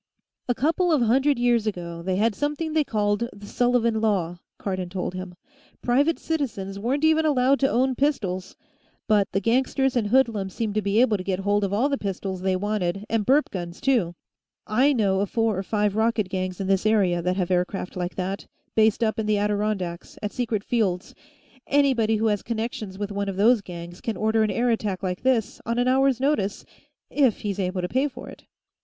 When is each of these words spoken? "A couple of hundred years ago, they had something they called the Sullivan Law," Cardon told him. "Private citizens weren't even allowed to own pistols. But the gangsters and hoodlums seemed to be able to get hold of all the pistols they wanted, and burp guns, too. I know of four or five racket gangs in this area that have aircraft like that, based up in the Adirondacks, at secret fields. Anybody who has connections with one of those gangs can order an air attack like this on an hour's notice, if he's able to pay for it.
"A 0.49 0.55
couple 0.55 0.91
of 0.91 1.03
hundred 1.03 1.37
years 1.37 1.67
ago, 1.67 2.01
they 2.01 2.15
had 2.15 2.33
something 2.33 2.73
they 2.73 2.83
called 2.83 3.29
the 3.31 3.45
Sullivan 3.45 4.01
Law," 4.01 4.39
Cardon 4.57 4.89
told 4.89 5.13
him. 5.13 5.35
"Private 5.83 6.17
citizens 6.17 6.79
weren't 6.79 7.03
even 7.03 7.23
allowed 7.23 7.59
to 7.59 7.69
own 7.69 7.93
pistols. 7.93 8.55
But 9.07 9.27
the 9.31 9.39
gangsters 9.39 9.95
and 9.95 10.07
hoodlums 10.07 10.55
seemed 10.55 10.73
to 10.73 10.81
be 10.81 10.99
able 11.01 11.17
to 11.17 11.23
get 11.23 11.41
hold 11.41 11.63
of 11.63 11.71
all 11.71 11.87
the 11.87 11.99
pistols 11.99 12.41
they 12.41 12.55
wanted, 12.55 13.05
and 13.11 13.27
burp 13.27 13.51
guns, 13.51 13.79
too. 13.79 14.15
I 14.65 14.91
know 14.91 15.19
of 15.19 15.29
four 15.29 15.55
or 15.55 15.61
five 15.61 15.95
racket 15.95 16.29
gangs 16.29 16.59
in 16.59 16.65
this 16.65 16.87
area 16.87 17.21
that 17.21 17.37
have 17.37 17.51
aircraft 17.51 17.95
like 17.95 18.15
that, 18.15 18.47
based 18.73 19.03
up 19.03 19.19
in 19.19 19.27
the 19.27 19.37
Adirondacks, 19.37 20.17
at 20.23 20.31
secret 20.33 20.63
fields. 20.63 21.13
Anybody 21.67 22.15
who 22.15 22.25
has 22.25 22.41
connections 22.41 22.97
with 22.97 23.11
one 23.11 23.29
of 23.29 23.35
those 23.37 23.61
gangs 23.61 24.01
can 24.01 24.17
order 24.17 24.41
an 24.41 24.49
air 24.49 24.71
attack 24.71 25.03
like 25.03 25.21
this 25.21 25.61
on 25.63 25.77
an 25.77 25.87
hour's 25.87 26.19
notice, 26.19 26.65
if 27.11 27.41
he's 27.41 27.59
able 27.59 27.81
to 27.81 27.87
pay 27.87 28.07
for 28.07 28.29
it. 28.29 28.45